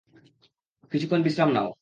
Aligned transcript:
কিছুক্ষণ 0.91 1.21
বিশ্রাম 1.23 1.49
নাও। 1.53 1.71